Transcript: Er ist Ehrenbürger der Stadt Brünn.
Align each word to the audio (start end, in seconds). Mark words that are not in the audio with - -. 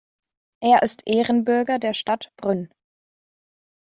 Er 0.63 0.81
ist 0.81 1.05
Ehrenbürger 1.05 1.77
der 1.77 1.93
Stadt 1.93 2.31
Brünn. 2.35 2.71